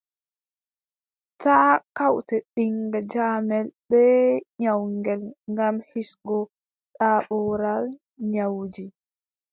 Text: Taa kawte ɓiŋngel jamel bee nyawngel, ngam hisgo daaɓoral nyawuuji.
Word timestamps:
Taa 1.41 1.73
kawte 1.97 2.35
ɓiŋngel 2.53 3.05
jamel 3.13 3.67
bee 3.89 4.25
nyawngel, 4.61 5.21
ngam 5.51 5.75
hisgo 5.89 6.37
daaɓoral 6.99 7.85
nyawuuji. 8.31 8.85